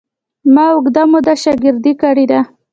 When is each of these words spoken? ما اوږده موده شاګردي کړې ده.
ما 0.53 0.65
اوږده 0.73 1.03
موده 1.11 1.33
شاګردي 1.43 1.93
کړې 2.01 2.25
ده. 2.31 2.39